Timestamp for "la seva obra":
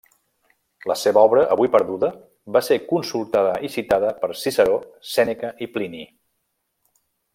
0.91-1.43